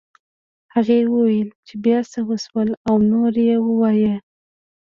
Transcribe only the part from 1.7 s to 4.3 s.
بيا څه وشول او نور یې ووایه